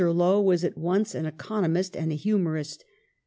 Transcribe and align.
Lowe 0.03 0.41
was 0.41 0.63
at 0.63 0.79
once 0.79 1.13
an 1.13 1.27
economist 1.27 1.95
and 1.95 2.11
a 2.11 2.15
humorist. 2.15 2.83